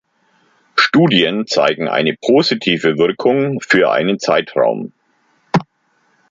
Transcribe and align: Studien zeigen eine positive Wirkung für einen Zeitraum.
Studien 0.77 1.45
zeigen 1.45 1.87
eine 1.87 2.17
positive 2.19 2.97
Wirkung 2.97 3.61
für 3.61 3.91
einen 3.91 4.17
Zeitraum. 4.17 4.93